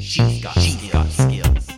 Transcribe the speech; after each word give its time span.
She's 0.00 0.42
got, 0.42 0.58
she's 0.58 0.90
got 0.90 1.06
skills. 1.08 1.68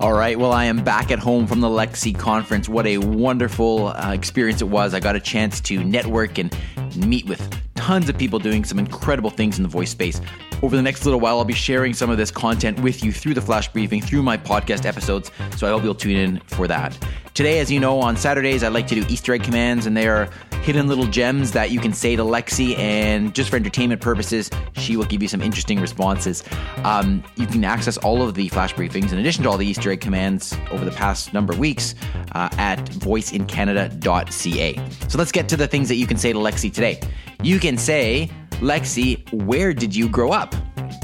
All 0.00 0.12
right, 0.12 0.38
well, 0.38 0.52
I 0.52 0.66
am 0.66 0.84
back 0.84 1.10
at 1.10 1.18
home 1.18 1.46
from 1.46 1.60
the 1.60 1.68
Lexi 1.68 2.16
conference. 2.16 2.68
What 2.68 2.86
a 2.86 2.98
wonderful 2.98 3.88
uh, 3.88 4.12
experience 4.12 4.62
it 4.62 4.68
was. 4.68 4.94
I 4.94 5.00
got 5.00 5.16
a 5.16 5.20
chance 5.20 5.60
to 5.62 5.82
network 5.82 6.38
and 6.38 6.56
meet 6.94 7.26
with 7.26 7.40
tons 7.74 8.08
of 8.08 8.16
people 8.16 8.38
doing 8.38 8.64
some 8.64 8.78
incredible 8.78 9.30
things 9.30 9.58
in 9.58 9.64
the 9.64 9.68
voice 9.68 9.90
space. 9.90 10.20
Over 10.62 10.76
the 10.76 10.82
next 10.82 11.04
little 11.04 11.18
while, 11.18 11.38
I'll 11.38 11.44
be 11.44 11.52
sharing 11.52 11.94
some 11.94 12.10
of 12.10 12.16
this 12.16 12.30
content 12.30 12.78
with 12.80 13.02
you 13.02 13.12
through 13.12 13.34
the 13.34 13.40
flash 13.40 13.68
briefing, 13.72 14.02
through 14.02 14.22
my 14.22 14.36
podcast 14.36 14.84
episodes, 14.84 15.32
so 15.56 15.66
I 15.66 15.70
hope 15.70 15.82
you'll 15.82 15.94
tune 15.96 16.16
in 16.16 16.40
for 16.46 16.68
that. 16.68 16.96
Today, 17.38 17.60
as 17.60 17.70
you 17.70 17.78
know, 17.78 18.00
on 18.00 18.16
Saturdays, 18.16 18.64
I 18.64 18.68
like 18.68 18.88
to 18.88 18.96
do 18.96 19.04
Easter 19.08 19.32
egg 19.32 19.44
commands, 19.44 19.86
and 19.86 19.96
they 19.96 20.08
are 20.08 20.28
hidden 20.64 20.88
little 20.88 21.06
gems 21.06 21.52
that 21.52 21.70
you 21.70 21.78
can 21.78 21.92
say 21.92 22.16
to 22.16 22.24
Lexi, 22.24 22.76
and 22.76 23.32
just 23.32 23.48
for 23.48 23.54
entertainment 23.54 24.00
purposes, 24.00 24.50
she 24.72 24.96
will 24.96 25.04
give 25.04 25.22
you 25.22 25.28
some 25.28 25.40
interesting 25.40 25.80
responses. 25.80 26.42
Um, 26.82 27.22
you 27.36 27.46
can 27.46 27.62
access 27.62 27.96
all 27.98 28.22
of 28.22 28.34
the 28.34 28.48
flash 28.48 28.74
briefings, 28.74 29.12
in 29.12 29.20
addition 29.20 29.44
to 29.44 29.50
all 29.50 29.56
the 29.56 29.64
Easter 29.64 29.92
egg 29.92 30.00
commands 30.00 30.52
over 30.72 30.84
the 30.84 30.90
past 30.90 31.32
number 31.32 31.52
of 31.52 31.60
weeks, 31.60 31.94
uh, 32.32 32.48
at 32.58 32.84
voiceincanada.ca. 32.86 34.90
So 35.08 35.16
let's 35.16 35.30
get 35.30 35.48
to 35.48 35.56
the 35.56 35.68
things 35.68 35.88
that 35.90 35.94
you 35.94 36.08
can 36.08 36.16
say 36.16 36.32
to 36.32 36.40
Lexi 36.40 36.74
today. 36.74 36.98
You 37.44 37.60
can 37.60 37.78
say, 37.78 38.32
Lexi, 38.54 39.32
where 39.44 39.72
did 39.72 39.94
you 39.94 40.08
grow 40.08 40.32
up? 40.32 40.56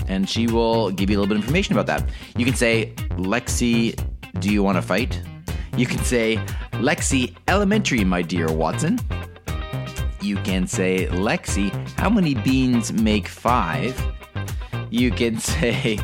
And 0.09 0.29
she 0.29 0.49
will 0.49 0.91
give 0.91 1.11
you 1.11 1.17
a 1.17 1.21
little 1.21 1.29
bit 1.29 1.37
of 1.37 1.45
information 1.45 1.79
about 1.79 1.87
that. 1.87 2.11
You 2.37 2.45
can 2.45 2.57
say, 2.57 2.93
Lexi, 3.11 3.97
do 4.41 4.51
you 4.51 4.65
want 4.65 4.79
to 4.79 4.83
fight? 4.83 5.23
You 5.77 5.87
can 5.87 6.05
say, 6.05 6.37
Lexi, 6.75 7.35
elementary, 7.49 8.05
my 8.05 8.23
dear 8.23 8.53
Watson. 8.53 9.01
You 10.21 10.37
can 10.37 10.67
say, 10.69 11.07
Lexi, 11.09 11.71
how 11.99 12.09
many 12.09 12.35
beans 12.35 12.93
make 12.93 13.27
five? 13.27 14.01
You 14.91 15.11
can 15.11 15.39
say, 15.41 15.97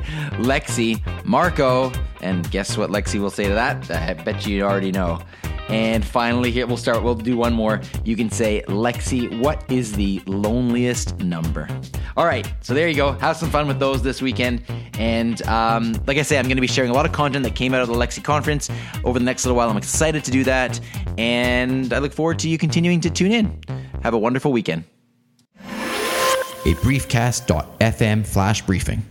Lexi, 0.42 1.00
Marco, 1.24 1.92
and 2.20 2.50
guess 2.50 2.76
what 2.76 2.90
Lexi 2.90 3.20
will 3.20 3.30
say 3.30 3.46
to 3.46 3.54
that? 3.54 3.88
I 3.90 4.14
bet 4.14 4.44
you 4.46 4.62
already 4.64 4.90
know. 4.90 5.22
And 5.70 6.04
finally, 6.04 6.50
here 6.50 6.66
we'll 6.66 6.76
start. 6.76 7.02
We'll 7.02 7.14
do 7.14 7.36
one 7.36 7.52
more. 7.52 7.80
You 8.04 8.16
can 8.16 8.28
say, 8.28 8.62
Lexi, 8.66 9.38
what 9.38 9.64
is 9.70 9.92
the 9.92 10.20
loneliest 10.26 11.18
number? 11.20 11.68
All 12.16 12.26
right, 12.26 12.52
so 12.60 12.74
there 12.74 12.88
you 12.88 12.96
go. 12.96 13.12
Have 13.12 13.36
some 13.36 13.50
fun 13.50 13.68
with 13.68 13.78
those 13.78 14.02
this 14.02 14.20
weekend. 14.20 14.62
And 14.98 15.40
um, 15.42 15.92
like 16.06 16.18
I 16.18 16.22
say, 16.22 16.38
I'm 16.38 16.46
going 16.46 16.56
to 16.56 16.60
be 16.60 16.66
sharing 16.66 16.90
a 16.90 16.94
lot 16.94 17.06
of 17.06 17.12
content 17.12 17.44
that 17.44 17.54
came 17.54 17.72
out 17.72 17.82
of 17.82 17.88
the 17.88 17.94
Lexi 17.94 18.22
conference 18.22 18.68
over 19.04 19.18
the 19.18 19.24
next 19.24 19.44
little 19.44 19.56
while. 19.56 19.70
I'm 19.70 19.76
excited 19.76 20.24
to 20.24 20.30
do 20.32 20.42
that. 20.44 20.80
And 21.16 21.92
I 21.92 21.98
look 21.98 22.12
forward 22.12 22.40
to 22.40 22.48
you 22.48 22.58
continuing 22.58 23.00
to 23.02 23.10
tune 23.10 23.30
in. 23.30 23.60
Have 24.02 24.14
a 24.14 24.18
wonderful 24.18 24.50
weekend. 24.50 24.84
A 25.64 26.74
briefcast.fm 26.74 28.26
flash 28.26 28.62
briefing. 28.62 29.02